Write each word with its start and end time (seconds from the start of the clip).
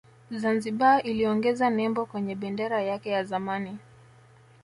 Zanzibar 0.31 1.05
iliongeza 1.07 1.69
nembo 1.69 2.05
kwenye 2.05 2.35
bendera 2.35 2.81
yake 2.81 3.09
ya 3.09 3.23
zamani 3.23 3.77